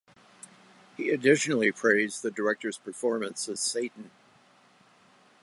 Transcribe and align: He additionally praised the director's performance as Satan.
He 0.97 1.11
additionally 1.11 1.71
praised 1.71 2.23
the 2.23 2.31
director's 2.31 2.79
performance 2.79 3.47
as 3.47 3.59
Satan. 3.59 4.09